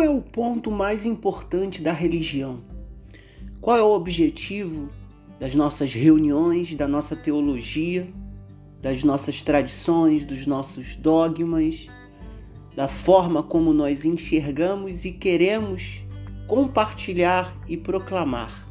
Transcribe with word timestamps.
Qual 0.00 0.08
é 0.08 0.16
o 0.16 0.22
ponto 0.22 0.70
mais 0.70 1.04
importante 1.04 1.82
da 1.82 1.92
religião? 1.92 2.62
Qual 3.60 3.76
é 3.76 3.82
o 3.82 3.90
objetivo 3.90 4.88
das 5.38 5.54
nossas 5.54 5.92
reuniões, 5.92 6.74
da 6.74 6.88
nossa 6.88 7.14
teologia, 7.14 8.08
das 8.80 9.04
nossas 9.04 9.42
tradições, 9.42 10.24
dos 10.24 10.46
nossos 10.46 10.96
dogmas, 10.96 11.86
da 12.74 12.88
forma 12.88 13.42
como 13.42 13.74
nós 13.74 14.06
enxergamos 14.06 15.04
e 15.04 15.12
queremos 15.12 16.02
compartilhar 16.46 17.54
e 17.68 17.76
proclamar 17.76 18.66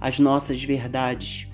as 0.00 0.18
nossas 0.18 0.60
verdades. 0.64 1.46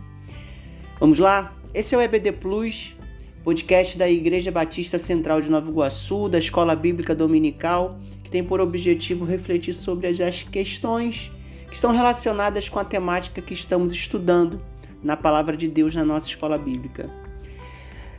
Vamos 0.98 1.18
lá? 1.18 1.54
Esse 1.74 1.94
é 1.94 1.98
o 1.98 2.00
EBD 2.00 2.32
Plus, 2.32 2.96
podcast 3.44 3.98
da 3.98 4.08
Igreja 4.08 4.50
Batista 4.50 4.98
Central 4.98 5.42
de 5.42 5.50
Nova 5.50 5.68
Iguaçu, 5.68 6.30
da 6.30 6.38
Escola 6.38 6.74
Bíblica 6.74 7.14
Dominical, 7.14 8.00
que 8.28 8.32
tem 8.32 8.44
por 8.44 8.60
objetivo 8.60 9.24
refletir 9.24 9.72
sobre 9.72 10.06
as 10.06 10.42
questões 10.42 11.32
que 11.66 11.74
estão 11.74 11.92
relacionadas 11.92 12.68
com 12.68 12.78
a 12.78 12.84
temática 12.84 13.40
que 13.40 13.54
estamos 13.54 13.90
estudando 13.90 14.60
na 15.02 15.16
Palavra 15.16 15.56
de 15.56 15.66
Deus 15.66 15.94
na 15.94 16.04
nossa 16.04 16.28
escola 16.28 16.58
bíblica. 16.58 17.08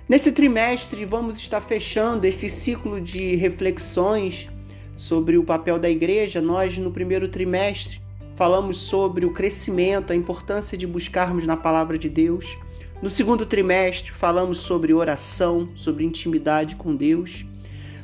Nesse 0.07 0.31
trimestre, 0.31 1.05
vamos 1.05 1.37
estar 1.37 1.61
fechando 1.61 2.25
esse 2.25 2.49
ciclo 2.49 2.99
de 2.99 3.35
reflexões 3.35 4.49
sobre 4.97 5.37
o 5.37 5.43
papel 5.43 5.77
da 5.77 5.87
igreja. 5.87 6.41
Nós, 6.41 6.75
no 6.75 6.91
primeiro 6.91 7.27
trimestre, 7.27 8.01
falamos 8.35 8.81
sobre 8.81 9.27
o 9.27 9.33
crescimento, 9.33 10.11
a 10.11 10.15
importância 10.15 10.75
de 10.75 10.87
buscarmos 10.87 11.45
na 11.45 11.55
Palavra 11.55 11.99
de 11.99 12.09
Deus. 12.09 12.57
No 12.99 13.11
segundo 13.11 13.45
trimestre, 13.45 14.09
falamos 14.09 14.57
sobre 14.57 14.91
oração, 14.91 15.69
sobre 15.75 16.03
intimidade 16.03 16.75
com 16.75 16.95
Deus. 16.95 17.45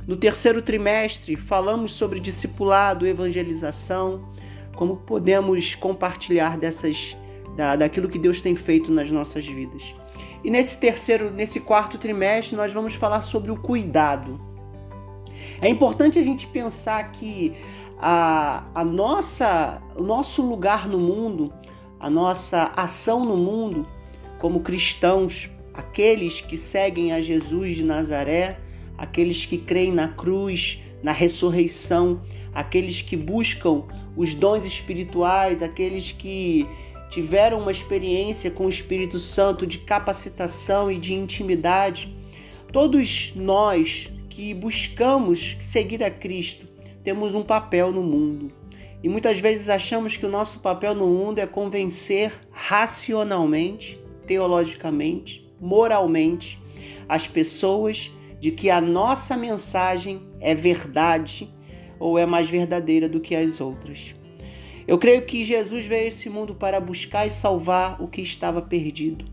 No 0.08 0.16
terceiro 0.16 0.62
trimestre, 0.62 1.36
falamos 1.36 1.94
sobre 1.94 2.20
discipulado, 2.20 3.08
evangelização, 3.08 4.30
como 4.76 4.98
podemos 4.98 5.74
compartilhar 5.74 6.58
dessas 6.58 7.18
da, 7.56 7.76
daquilo 7.76 8.10
que 8.10 8.20
Deus 8.20 8.42
tem 8.42 8.56
feito 8.56 8.92
nas 8.92 9.10
nossas 9.10 9.48
vidas. 9.48 9.96
E 10.44 10.52
nesse 10.52 10.78
terceiro, 10.78 11.32
nesse 11.32 11.60
quarto 11.60 11.98
trimestre, 11.98 12.56
nós 12.56 12.72
vamos 12.72 12.94
falar 12.94 13.24
sobre 13.24 13.50
o 13.52 13.58
cuidado. 13.58 14.40
É 15.60 15.68
importante 15.68 16.20
a 16.20 16.24
gente 16.24 16.46
pensar 16.48 17.12
que 17.12 17.54
a, 17.98 18.64
a 18.76 18.84
nossa, 18.84 19.82
o 19.96 20.04
nosso 20.04 20.42
lugar 20.42 20.88
no 20.88 21.00
mundo, 21.00 21.52
a 22.00 22.10
nossa 22.10 22.72
ação 22.76 23.26
no 23.26 23.38
mundo, 23.38 23.88
como 24.38 24.60
cristãos, 24.60 25.50
aqueles 25.74 26.42
que 26.42 26.58
seguem 26.58 27.12
a 27.12 27.22
Jesus 27.22 27.76
de 27.76 27.84
Nazaré, 27.84 28.60
aqueles 28.98 29.46
que 29.46 29.58
creem 29.58 29.92
na 29.92 30.10
cruz, 30.10 30.80
na 31.02 31.12
ressurreição, 31.12 32.22
aqueles 32.54 33.02
que 33.02 33.18
buscam 33.18 33.84
os 34.16 34.34
dons 34.34 34.66
espirituais, 34.66 35.62
aqueles 35.62 36.12
que 36.12 36.66
tiveram 37.10 37.60
uma 37.60 37.72
experiência 37.72 38.50
com 38.50 38.66
o 38.66 38.70
Espírito 38.70 39.20
Santo 39.20 39.68
de 39.68 39.80
capacitação 39.80 40.92
e 40.92 40.98
de 40.98 41.14
intimidade. 41.14 42.16
Todos 42.72 43.34
nós 43.36 44.12
que 44.30 44.54
buscamos 44.54 45.58
seguir 45.60 46.04
a 46.04 46.12
Cristo 46.12 46.68
temos 47.04 47.36
um 47.36 47.44
papel 47.44 47.92
no 47.92 48.02
mundo. 48.02 48.52
E 49.04 49.08
muitas 49.08 49.40
vezes 49.40 49.70
achamos 49.70 50.18
que 50.18 50.26
o 50.26 50.30
nosso 50.30 50.60
papel 50.60 50.96
no 50.96 51.06
mundo 51.06 51.40
é 51.40 51.46
convencer 51.46 52.34
racionalmente 52.52 54.00
teologicamente, 54.26 55.48
moralmente, 55.62 56.60
as 57.08 57.28
pessoas 57.28 58.12
de 58.40 58.52
que 58.52 58.70
a 58.70 58.80
nossa 58.80 59.36
mensagem 59.36 60.22
é 60.40 60.54
verdade 60.54 61.50
ou 62.00 62.18
é 62.18 62.26
mais 62.26 62.50
verdadeira 62.50 63.08
do 63.08 63.20
que 63.20 63.36
as 63.36 63.60
outras. 63.62 64.14
Eu 64.88 64.98
creio 64.98 65.26
que 65.26 65.44
Jesus 65.44 65.86
veio 65.86 66.06
a 66.06 66.08
esse 66.08 66.30
mundo 66.30 66.54
para 66.54 66.80
buscar 66.80 67.26
e 67.26 67.32
salvar 67.32 68.02
o 68.02 68.08
que 68.08 68.22
estava 68.22 68.62
perdido. 68.62 69.26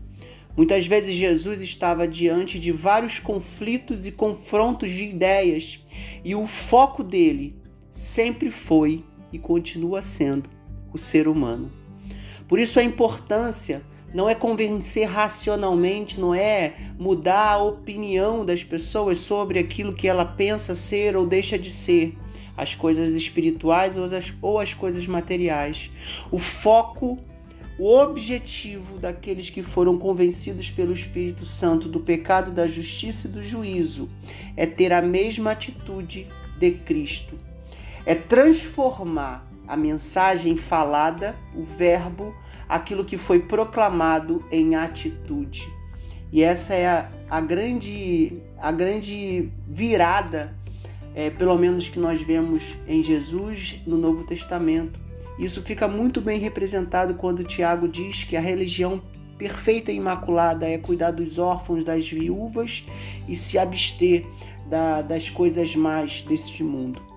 Muitas 0.55 0.85
vezes 0.85 1.15
Jesus 1.15 1.61
estava 1.61 2.07
diante 2.07 2.59
de 2.59 2.71
vários 2.71 3.19
conflitos 3.19 4.05
e 4.05 4.11
confrontos 4.11 4.89
de 4.89 5.05
ideias, 5.05 5.83
e 6.23 6.35
o 6.35 6.45
foco 6.45 7.03
dele 7.03 7.55
sempre 7.91 8.51
foi 8.51 9.03
e 9.31 9.39
continua 9.39 10.01
sendo 10.01 10.49
o 10.91 10.97
ser 10.97 11.27
humano. 11.27 11.71
Por 12.47 12.59
isso 12.59 12.79
a 12.79 12.83
importância 12.83 13.83
não 14.13 14.29
é 14.29 14.35
convencer 14.35 15.07
racionalmente, 15.07 16.19
não 16.19 16.35
é 16.35 16.73
mudar 16.99 17.53
a 17.53 17.63
opinião 17.63 18.45
das 18.45 18.63
pessoas 18.63 19.19
sobre 19.19 19.57
aquilo 19.57 19.93
que 19.93 20.07
ela 20.07 20.23
pensa 20.23 20.75
ser 20.75 21.15
ou 21.15 21.25
deixa 21.25 21.57
de 21.57 21.71
ser, 21.71 22.15
as 22.55 22.75
coisas 22.75 23.11
espirituais 23.13 23.97
ou 23.97 24.05
as, 24.05 24.33
ou 24.41 24.59
as 24.59 24.73
coisas 24.73 25.07
materiais. 25.07 25.89
O 26.31 26.37
foco, 26.37 27.17
o 27.79 27.89
objetivo 27.89 28.99
daqueles 28.99 29.49
que 29.49 29.63
foram 29.63 29.97
convencidos 29.97 30.69
pelo 30.69 30.93
Espírito 30.93 31.45
Santo 31.45 31.89
do 31.89 31.99
pecado, 31.99 32.51
da 32.51 32.67
justiça 32.67 33.27
e 33.27 33.31
do 33.31 33.43
juízo 33.43 34.09
é 34.55 34.67
ter 34.67 34.93
a 34.93 35.01
mesma 35.01 35.51
atitude 35.51 36.27
de 36.59 36.71
Cristo. 36.71 37.39
É 38.05 38.13
transformar 38.13 39.47
a 39.67 39.77
mensagem 39.77 40.57
falada, 40.57 41.35
o 41.55 41.63
verbo, 41.63 42.33
aquilo 42.67 43.05
que 43.05 43.17
foi 43.17 43.39
proclamado 43.39 44.43
em 44.51 44.75
atitude. 44.75 45.67
E 46.31 46.41
essa 46.41 46.73
é 46.73 46.87
a, 46.87 47.09
a 47.29 47.39
grande, 47.39 48.41
a 48.59 48.71
grande 48.71 49.51
virada, 49.67 50.55
é, 51.15 51.29
pelo 51.29 51.55
menos 51.57 51.89
que 51.89 51.99
nós 51.99 52.21
vemos 52.21 52.75
em 52.87 53.03
Jesus 53.03 53.79
no 53.85 53.97
Novo 53.97 54.23
Testamento. 54.25 54.99
Isso 55.37 55.61
fica 55.61 55.87
muito 55.87 56.19
bem 56.19 56.39
representado 56.39 57.13
quando 57.13 57.43
Tiago 57.43 57.87
diz 57.87 58.23
que 58.23 58.35
a 58.35 58.41
religião 58.41 59.01
perfeita 59.37 59.91
e 59.91 59.95
imaculada 59.95 60.67
é 60.67 60.77
cuidar 60.77 61.11
dos 61.11 61.37
órfãos, 61.37 61.83
das 61.83 62.09
viúvas 62.09 62.83
e 63.27 63.35
se 63.35 63.57
abster 63.57 64.25
da, 64.67 65.01
das 65.01 65.29
coisas 65.29 65.75
más 65.75 66.21
deste 66.23 66.63
mundo. 66.63 67.12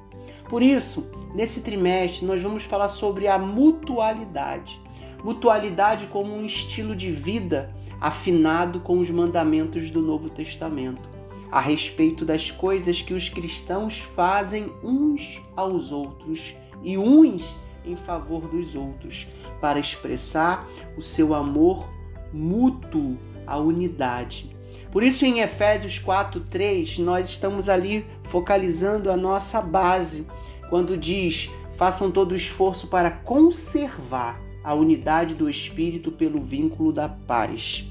Por 0.49 0.62
isso, 0.62 1.07
nesse 1.34 1.61
trimestre, 1.61 2.25
nós 2.25 2.41
vamos 2.41 2.62
falar 2.62 2.89
sobre 2.89 3.27
a 3.27 3.39
mutualidade. 3.39 4.81
Mutualidade 5.25 6.07
como 6.07 6.34
um 6.34 6.47
estilo 6.47 6.95
de 6.95 7.11
vida 7.11 7.75
afinado 8.01 8.81
com 8.81 8.99
os 8.99 9.11
mandamentos 9.11 9.91
do 9.91 10.03
Novo 10.03 10.29
Testamento, 10.29 11.09
a 11.51 11.61
respeito 11.61 12.25
das 12.25 12.51
coisas 12.51 13.01
que 13.01 13.15
os 13.15 13.29
cristãos 13.29 13.99
fazem 13.99 14.73
uns 14.83 15.41
aos 15.57 15.91
outros 15.91 16.55
e 16.83 16.99
uns 16.99 17.57
em 17.84 17.97
favor 17.97 18.49
dos 18.49 18.75
outros, 18.75 19.27
para 19.61 19.78
expressar 19.78 20.69
o 20.97 21.03
seu 21.03 21.34
amor 21.34 21.89
mútuo, 22.33 23.17
a 23.47 23.57
unidade. 23.57 24.55
Por 24.91 25.03
isso, 25.03 25.25
em 25.25 25.41
Efésios 25.41 25.99
4:3, 25.99 26.99
nós 26.99 27.28
estamos 27.28 27.69
ali 27.69 28.05
focalizando 28.25 29.11
a 29.11 29.17
nossa 29.17 29.61
base, 29.61 30.27
quando 30.69 30.97
diz: 30.97 31.50
façam 31.77 32.10
todo 32.10 32.32
o 32.32 32.37
esforço 32.37 32.88
para 32.88 33.10
conservar 33.10 34.41
a 34.62 34.75
unidade 34.75 35.34
do 35.34 35.49
espírito 35.49 36.10
pelo 36.10 36.41
vínculo 36.41 36.93
da 36.93 37.09
paz. 37.09 37.84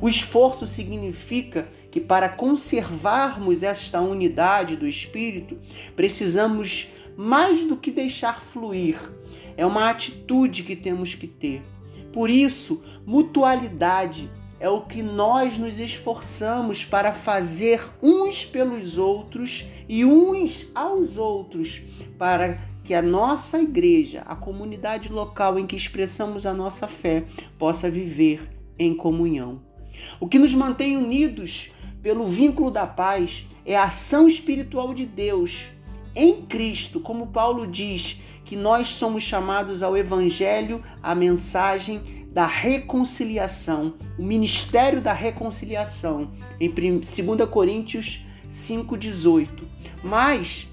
O 0.00 0.08
esforço 0.08 0.66
significa 0.66 1.68
que 1.90 2.00
para 2.00 2.28
conservarmos 2.28 3.62
esta 3.62 4.00
unidade 4.00 4.76
do 4.76 4.86
espírito, 4.86 5.58
precisamos 5.96 6.88
mais 7.16 7.64
do 7.64 7.76
que 7.76 7.90
deixar 7.90 8.42
fluir. 8.52 8.96
É 9.56 9.66
uma 9.66 9.90
atitude 9.90 10.62
que 10.62 10.76
temos 10.76 11.14
que 11.14 11.26
ter. 11.26 11.62
Por 12.12 12.30
isso, 12.30 12.80
mutualidade 13.04 14.30
é 14.60 14.68
o 14.68 14.80
que 14.80 15.02
nós 15.02 15.56
nos 15.56 15.78
esforçamos 15.78 16.84
para 16.84 17.12
fazer 17.12 17.88
uns 18.02 18.44
pelos 18.44 18.98
outros 18.98 19.64
e 19.88 20.04
uns 20.04 20.70
aos 20.74 21.16
outros, 21.16 21.80
para 22.18 22.58
que 22.82 22.94
a 22.94 23.02
nossa 23.02 23.60
igreja, 23.60 24.22
a 24.26 24.34
comunidade 24.34 25.10
local 25.10 25.58
em 25.58 25.66
que 25.66 25.76
expressamos 25.76 26.46
a 26.46 26.54
nossa 26.54 26.86
fé, 26.88 27.24
possa 27.58 27.90
viver 27.90 28.40
em 28.78 28.94
comunhão. 28.94 29.60
O 30.18 30.26
que 30.26 30.38
nos 30.38 30.54
mantém 30.54 30.96
unidos 30.96 31.70
pelo 32.02 32.26
vínculo 32.26 32.70
da 32.70 32.86
paz 32.86 33.46
é 33.66 33.76
a 33.76 33.84
ação 33.84 34.26
espiritual 34.26 34.94
de 34.94 35.04
Deus 35.04 35.68
em 36.14 36.46
Cristo, 36.46 36.98
como 36.98 37.28
Paulo 37.28 37.66
diz, 37.66 38.20
que 38.44 38.56
nós 38.56 38.88
somos 38.88 39.22
chamados 39.22 39.82
ao 39.82 39.96
evangelho, 39.96 40.82
à 41.02 41.14
mensagem 41.14 42.17
da 42.38 42.46
reconciliação, 42.46 43.94
o 44.16 44.22
ministério 44.22 45.00
da 45.00 45.12
reconciliação, 45.12 46.30
em 46.60 46.70
2 46.70 47.50
Coríntios 47.50 48.24
5,18. 48.52 49.48
Mas 50.04 50.68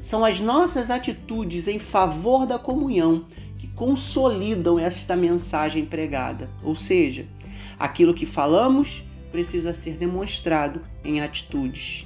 são 0.00 0.24
as 0.24 0.40
nossas 0.40 0.90
atitudes 0.90 1.68
em 1.68 1.78
favor 1.78 2.44
da 2.44 2.58
comunhão 2.58 3.24
que 3.56 3.68
consolidam 3.68 4.80
esta 4.80 5.14
mensagem 5.14 5.86
pregada. 5.86 6.50
Ou 6.60 6.74
seja, 6.74 7.24
aquilo 7.78 8.12
que 8.12 8.26
falamos 8.26 9.04
precisa 9.30 9.72
ser 9.72 9.92
demonstrado 9.92 10.82
em 11.04 11.20
atitudes. 11.20 12.04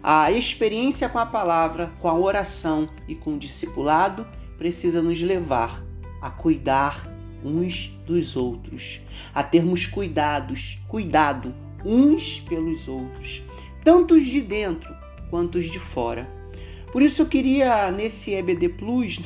A 0.00 0.30
experiência 0.30 1.08
com 1.08 1.18
a 1.18 1.26
palavra, 1.26 1.90
com 1.98 2.06
a 2.06 2.14
oração 2.14 2.88
e 3.08 3.16
com 3.16 3.34
o 3.34 3.38
discipulado 3.40 4.24
precisa 4.56 5.02
nos 5.02 5.20
levar 5.20 5.82
a 6.22 6.30
cuidar 6.30 7.09
uns 7.44 7.88
dos 8.06 8.36
outros, 8.36 9.00
a 9.34 9.42
termos 9.42 9.86
cuidados, 9.86 10.78
cuidado 10.88 11.54
uns 11.84 12.40
pelos 12.40 12.88
outros, 12.88 13.42
tanto 13.84 14.14
os 14.14 14.26
de 14.26 14.40
dentro 14.40 14.94
quanto 15.30 15.58
os 15.58 15.70
de 15.70 15.78
fora. 15.78 16.28
Por 16.92 17.02
isso 17.02 17.22
eu 17.22 17.26
queria 17.26 17.90
nesse 17.90 18.34
EBD 18.34 18.68
Plus 18.70 19.20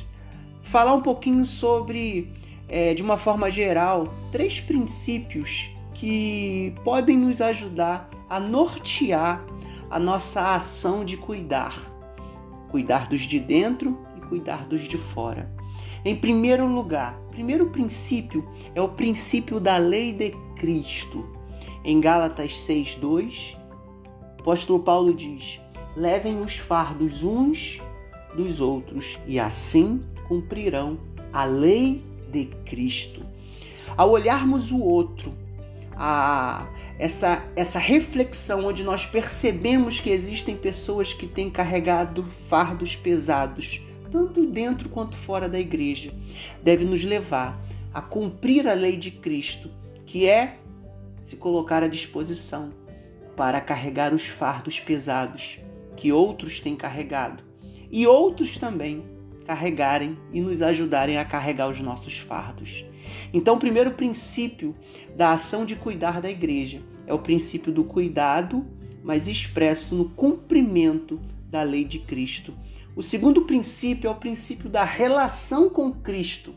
falar 0.62 0.94
um 0.94 1.00
pouquinho 1.00 1.44
sobre, 1.46 2.30
é, 2.68 2.94
de 2.94 3.02
uma 3.02 3.16
forma 3.16 3.50
geral, 3.50 4.12
três 4.30 4.60
princípios 4.60 5.68
que 5.94 6.74
podem 6.84 7.18
nos 7.18 7.40
ajudar 7.40 8.10
a 8.28 8.38
nortear 8.38 9.44
a 9.90 9.98
nossa 9.98 10.54
ação 10.54 11.04
de 11.04 11.16
cuidar. 11.16 11.74
Cuidar 12.68 13.08
dos 13.08 13.20
de 13.20 13.38
dentro 13.38 13.96
e 14.16 14.20
cuidar 14.26 14.66
dos 14.66 14.82
de 14.82 14.98
fora. 14.98 15.48
Em 16.04 16.14
primeiro 16.14 16.66
lugar, 16.66 17.18
primeiro 17.30 17.66
princípio 17.70 18.46
é 18.74 18.80
o 18.80 18.88
princípio 18.88 19.58
da 19.58 19.76
lei 19.76 20.12
de 20.12 20.32
Cristo. 20.56 21.26
Em 21.84 22.00
Gálatas 22.00 22.52
6:2, 22.66 23.56
o 24.38 24.40
apóstolo 24.40 24.80
Paulo 24.80 25.14
diz: 25.14 25.60
"Levem 25.96 26.40
os 26.40 26.56
fardos 26.56 27.22
uns 27.22 27.80
dos 28.36 28.60
outros 28.60 29.18
e 29.26 29.38
assim 29.38 30.02
cumprirão 30.28 30.98
a 31.32 31.44
lei 31.44 32.04
de 32.30 32.46
Cristo." 32.66 33.22
Ao 33.96 34.10
olharmos 34.10 34.72
o 34.72 34.80
outro, 34.80 35.32
a 35.96 36.66
essa, 36.98 37.42
essa 37.56 37.78
reflexão 37.78 38.66
onde 38.66 38.84
nós 38.84 39.04
percebemos 39.04 40.00
que 40.00 40.10
existem 40.10 40.56
pessoas 40.56 41.12
que 41.12 41.26
têm 41.26 41.50
carregado 41.50 42.24
fardos 42.48 42.94
pesados, 42.94 43.80
tanto 44.14 44.46
dentro 44.46 44.88
quanto 44.88 45.16
fora 45.16 45.48
da 45.48 45.58
igreja, 45.58 46.14
deve 46.62 46.84
nos 46.84 47.02
levar 47.02 47.60
a 47.92 48.00
cumprir 48.00 48.68
a 48.68 48.72
lei 48.72 48.96
de 48.96 49.10
Cristo, 49.10 49.68
que 50.06 50.28
é 50.28 50.58
se 51.24 51.34
colocar 51.34 51.82
à 51.82 51.88
disposição 51.88 52.72
para 53.34 53.60
carregar 53.60 54.14
os 54.14 54.24
fardos 54.24 54.78
pesados 54.78 55.58
que 55.96 56.12
outros 56.12 56.60
têm 56.60 56.76
carregado 56.76 57.42
e 57.90 58.06
outros 58.06 58.56
também 58.56 59.02
carregarem 59.44 60.16
e 60.32 60.40
nos 60.40 60.62
ajudarem 60.62 61.18
a 61.18 61.24
carregar 61.24 61.68
os 61.68 61.80
nossos 61.80 62.16
fardos. 62.16 62.84
Então, 63.32 63.56
o 63.56 63.58
primeiro 63.58 63.90
princípio 63.90 64.76
da 65.16 65.32
ação 65.32 65.66
de 65.66 65.74
cuidar 65.74 66.20
da 66.20 66.30
igreja 66.30 66.80
é 67.04 67.12
o 67.12 67.18
princípio 67.18 67.72
do 67.72 67.82
cuidado, 67.82 68.64
mas 69.02 69.26
expresso 69.26 69.96
no 69.96 70.08
cumprimento 70.10 71.20
da 71.50 71.64
lei 71.64 71.84
de 71.84 71.98
Cristo, 71.98 72.54
o 72.96 73.02
segundo 73.02 73.42
princípio 73.42 74.08
é 74.08 74.10
o 74.10 74.14
princípio 74.16 74.68
da 74.68 74.84
relação 74.84 75.68
com 75.68 75.92
Cristo. 75.92 76.54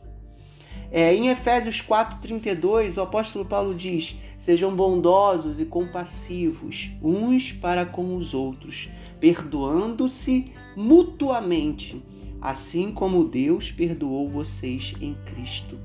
É, 0.92 1.14
em 1.14 1.30
Efésios 1.30 1.82
4,32, 1.82 2.98
o 2.98 3.02
apóstolo 3.02 3.44
Paulo 3.44 3.74
diz: 3.74 4.18
Sejam 4.40 4.76
bondosos 4.76 5.60
e 5.60 5.66
compassivos 5.66 6.92
uns 7.02 7.52
para 7.52 7.86
com 7.86 8.16
os 8.16 8.34
outros, 8.34 8.90
perdoando-se 9.20 10.54
mutuamente, 10.76 12.02
assim 12.40 12.92
como 12.92 13.26
Deus 13.26 13.72
perdoou 13.72 14.30
vocês 14.30 14.94
em 15.02 15.16
Cristo. 15.26 15.78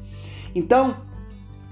Então, 0.55 0.99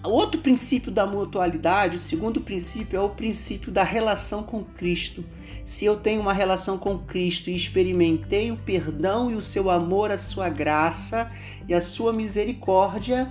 Outro 0.02 0.40
princípio 0.40 0.90
da 0.90 1.06
mutualidade, 1.06 1.96
o 1.96 1.98
segundo 1.98 2.40
princípio, 2.40 2.96
é 2.96 3.02
o 3.02 3.10
princípio 3.10 3.70
da 3.70 3.82
relação 3.82 4.42
com 4.42 4.64
Cristo. 4.64 5.22
Se 5.62 5.84
eu 5.84 5.96
tenho 5.96 6.22
uma 6.22 6.32
relação 6.32 6.78
com 6.78 6.98
Cristo 6.98 7.50
e 7.50 7.54
experimentei 7.54 8.50
o 8.50 8.56
perdão 8.56 9.30
e 9.30 9.34
o 9.34 9.42
seu 9.42 9.68
amor, 9.68 10.10
a 10.10 10.16
sua 10.16 10.48
graça 10.48 11.30
e 11.68 11.74
a 11.74 11.82
sua 11.82 12.14
misericórdia, 12.14 13.30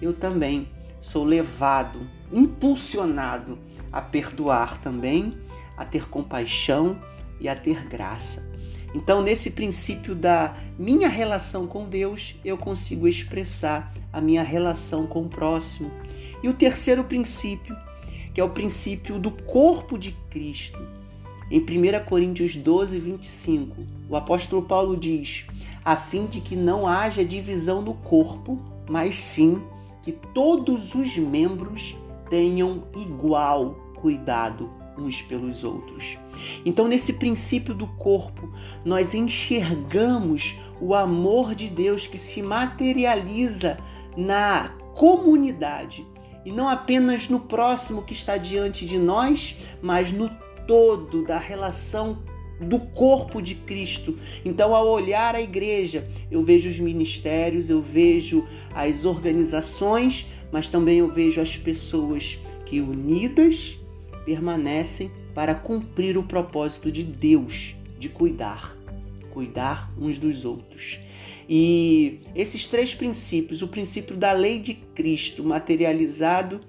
eu 0.00 0.14
também 0.14 0.66
sou 0.98 1.24
levado, 1.24 2.00
impulsionado 2.32 3.58
a 3.92 4.00
perdoar 4.00 4.80
também, 4.80 5.36
a 5.76 5.84
ter 5.84 6.08
compaixão 6.08 6.98
e 7.38 7.50
a 7.50 7.54
ter 7.54 7.86
graça. 7.86 8.48
Então, 8.94 9.20
nesse 9.20 9.50
princípio 9.50 10.14
da 10.14 10.56
minha 10.78 11.08
relação 11.08 11.66
com 11.66 11.86
Deus, 11.86 12.34
eu 12.42 12.56
consigo 12.56 13.06
expressar 13.06 13.92
a 14.18 14.20
minha 14.20 14.42
relação 14.42 15.06
com 15.06 15.22
o 15.22 15.28
próximo. 15.28 15.90
E 16.42 16.48
o 16.48 16.52
terceiro 16.52 17.04
princípio, 17.04 17.76
que 18.34 18.40
é 18.40 18.44
o 18.44 18.50
princípio 18.50 19.18
do 19.18 19.30
corpo 19.30 19.96
de 19.96 20.12
Cristo. 20.28 20.78
Em 21.50 21.60
1 21.60 22.04
Coríntios 22.04 22.54
12, 22.54 22.98
25, 22.98 23.76
o 24.08 24.16
apóstolo 24.16 24.62
Paulo 24.62 24.96
diz: 24.96 25.46
a 25.84 25.96
fim 25.96 26.26
de 26.26 26.40
que 26.40 26.56
não 26.56 26.86
haja 26.86 27.24
divisão 27.24 27.80
no 27.80 27.94
corpo, 27.94 28.60
mas 28.88 29.16
sim 29.16 29.62
que 30.02 30.12
todos 30.12 30.94
os 30.94 31.16
membros 31.16 31.96
tenham 32.28 32.84
igual 32.96 33.74
cuidado 33.94 34.68
uns 34.98 35.22
pelos 35.22 35.62
outros. 35.62 36.18
Então, 36.64 36.88
nesse 36.88 37.12
princípio 37.14 37.72
do 37.72 37.86
corpo, 37.86 38.52
nós 38.84 39.14
enxergamos 39.14 40.56
o 40.80 40.94
amor 40.94 41.54
de 41.54 41.68
Deus 41.68 42.06
que 42.06 42.18
se 42.18 42.42
materializa 42.42 43.78
na 44.18 44.70
comunidade 44.96 46.04
e 46.44 46.50
não 46.50 46.68
apenas 46.68 47.28
no 47.28 47.38
próximo 47.38 48.02
que 48.02 48.12
está 48.12 48.36
diante 48.36 48.84
de 48.84 48.98
nós, 48.98 49.56
mas 49.80 50.10
no 50.10 50.28
todo 50.66 51.24
da 51.24 51.38
relação 51.38 52.18
do 52.60 52.80
corpo 52.80 53.40
de 53.40 53.54
Cristo. 53.54 54.18
Então, 54.44 54.74
ao 54.74 54.88
olhar 54.88 55.36
a 55.36 55.40
igreja, 55.40 56.08
eu 56.30 56.42
vejo 56.42 56.68
os 56.68 56.80
ministérios, 56.80 57.70
eu 57.70 57.80
vejo 57.80 58.44
as 58.74 59.04
organizações, 59.04 60.26
mas 60.50 60.68
também 60.68 60.98
eu 60.98 61.08
vejo 61.08 61.40
as 61.40 61.56
pessoas 61.56 62.38
que 62.66 62.80
unidas 62.80 63.78
permanecem 64.24 65.12
para 65.32 65.54
cumprir 65.54 66.18
o 66.18 66.24
propósito 66.24 66.90
de 66.90 67.04
Deus 67.04 67.76
de 67.98 68.08
cuidar, 68.08 68.76
cuidar 69.38 69.92
uns 69.96 70.18
dos 70.18 70.44
outros. 70.44 70.98
E 71.48 72.18
esses 72.34 72.66
três 72.66 72.92
princípios, 72.92 73.62
o 73.62 73.68
princípio 73.68 74.16
da 74.16 74.32
lei 74.32 74.58
de 74.58 74.74
Cristo 74.74 75.44
materializado 75.44 76.60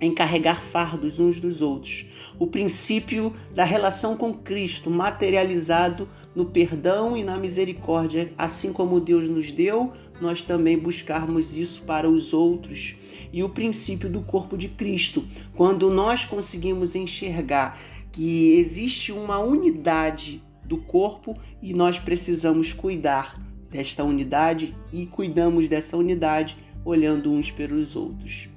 em 0.00 0.14
carregar 0.14 0.62
fardos 0.62 1.18
uns 1.18 1.40
dos 1.40 1.60
outros, 1.60 2.06
o 2.38 2.46
princípio 2.46 3.34
da 3.52 3.64
relação 3.64 4.16
com 4.16 4.32
Cristo 4.32 4.88
materializado 4.88 6.08
no 6.36 6.46
perdão 6.46 7.16
e 7.16 7.24
na 7.24 7.36
misericórdia, 7.36 8.32
assim 8.38 8.72
como 8.72 9.00
Deus 9.00 9.28
nos 9.28 9.50
deu, 9.50 9.92
nós 10.20 10.40
também 10.44 10.78
buscarmos 10.78 11.56
isso 11.56 11.82
para 11.82 12.08
os 12.08 12.32
outros. 12.32 12.94
E 13.32 13.42
o 13.42 13.48
princípio 13.48 14.08
do 14.08 14.22
corpo 14.22 14.56
de 14.56 14.68
Cristo, 14.68 15.24
quando 15.56 15.90
nós 15.90 16.24
conseguimos 16.24 16.94
enxergar 16.94 17.76
que 18.12 18.52
existe 18.52 19.10
uma 19.10 19.40
unidade 19.40 20.40
do 20.68 20.76
corpo 20.76 21.34
e 21.62 21.72
nós 21.72 21.98
precisamos 21.98 22.74
cuidar 22.74 23.40
desta 23.70 24.04
unidade 24.04 24.76
e 24.92 25.06
cuidamos 25.06 25.66
dessa 25.66 25.96
unidade 25.96 26.56
olhando 26.84 27.32
uns 27.32 27.50
pelos 27.50 27.96
outros. 27.96 28.48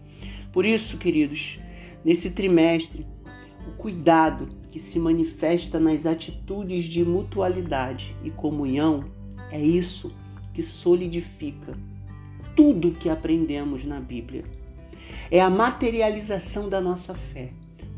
Por 0.51 0.65
isso, 0.65 0.97
queridos, 0.97 1.59
nesse 2.03 2.31
trimestre, 2.31 3.05
o 3.67 3.71
cuidado 3.77 4.49
que 4.69 4.79
se 4.79 4.99
manifesta 4.99 5.79
nas 5.79 6.05
atitudes 6.05 6.83
de 6.83 7.03
mutualidade 7.03 8.15
e 8.23 8.29
comunhão 8.29 9.05
é 9.49 9.59
isso 9.59 10.13
que 10.53 10.61
solidifica 10.61 11.77
tudo 12.55 12.91
que 12.91 13.09
aprendemos 13.09 13.85
na 13.85 13.99
Bíblia. 13.99 14.43
É 15.29 15.39
a 15.39 15.49
materialização 15.49 16.67
da 16.67 16.81
nossa 16.81 17.13
fé, 17.13 17.51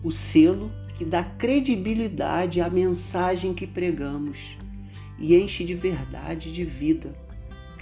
o 0.03 0.11
selo 0.11 0.71
que 0.95 1.05
dá 1.05 1.23
credibilidade 1.23 2.61
à 2.61 2.69
mensagem 2.69 3.53
que 3.53 3.65
pregamos 3.65 4.57
e 5.17 5.35
enche 5.35 5.63
de 5.63 5.73
verdade 5.73 6.49
e 6.49 6.51
de 6.51 6.63
vida 6.63 7.15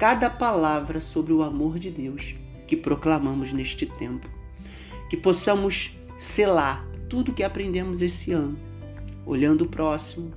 cada 0.02 0.32
palavra 0.32 1.00
sobre 1.00 1.32
o 1.32 1.44
amor 1.44 1.78
de 1.78 1.92
Deus 1.92 2.34
que 2.66 2.76
proclamamos 2.76 3.54
neste 3.54 3.86
tempo. 3.86 4.28
Que 5.10 5.16
possamos 5.16 5.96
selar 6.18 6.84
tudo 7.08 7.34
que 7.34 7.44
aprendemos 7.44 8.02
esse 8.02 8.32
ano, 8.32 8.58
olhando 9.26 9.66
o 9.66 9.68
próximo 9.68 10.32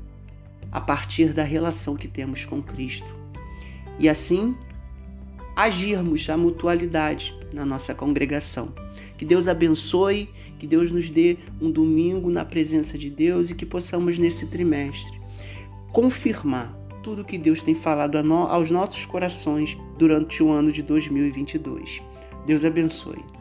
a 0.70 0.82
partir 0.82 1.32
da 1.32 1.44
relação 1.44 1.96
que 1.96 2.06
temos 2.06 2.44
com 2.44 2.60
Cristo. 2.60 3.06
E 3.98 4.06
assim 4.06 4.54
agirmos 5.56 6.28
a 6.28 6.36
mutualidade 6.36 7.34
na 7.50 7.64
nossa 7.64 7.94
congregação. 7.94 8.74
Que 9.16 9.24
Deus 9.24 9.48
abençoe, 9.48 10.28
que 10.58 10.66
Deus 10.66 10.90
nos 10.90 11.10
dê 11.10 11.36
um 11.60 11.70
domingo 11.70 12.30
na 12.30 12.44
presença 12.44 12.98
de 12.98 13.08
Deus 13.08 13.50
e 13.50 13.54
que 13.54 13.66
possamos 13.66 14.18
nesse 14.18 14.46
trimestre 14.46 15.24
confirmar 15.94 16.76
tudo 17.04 17.24
que 17.24 17.38
Deus 17.38 17.62
tem 17.62 17.74
falado 17.74 18.18
aos 18.18 18.70
nossos 18.70 19.06
corações 19.06 19.78
durante 19.96 20.42
o 20.42 20.50
ano 20.50 20.72
de 20.72 20.82
2022. 20.82 22.02
Deus 22.44 22.64
abençoe. 22.64 23.33